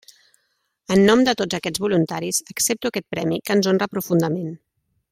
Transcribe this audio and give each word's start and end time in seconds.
En 0.95 1.03
nom 1.09 1.21
de 1.27 1.35
tots 1.41 1.57
aquests 1.59 1.83
voluntaris 1.85 2.41
accepto 2.55 2.93
aquest 2.93 3.09
premi 3.17 3.41
que 3.51 3.59
ens 3.59 3.71
honra 3.73 3.93
profundament. 3.97 4.53